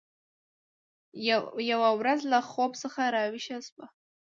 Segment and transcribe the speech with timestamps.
[1.71, 3.85] یوه ورځ له خوب څخه راویښه شوه